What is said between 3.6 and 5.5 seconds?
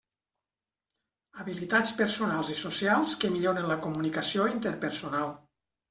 la comunicació interpersonal.